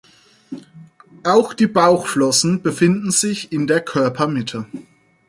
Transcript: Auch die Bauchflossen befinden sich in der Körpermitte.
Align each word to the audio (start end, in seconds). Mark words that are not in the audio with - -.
Auch 1.23 1.53
die 1.53 1.67
Bauchflossen 1.67 2.63
befinden 2.63 3.11
sich 3.11 3.51
in 3.51 3.67
der 3.67 3.81
Körpermitte. 3.81 4.65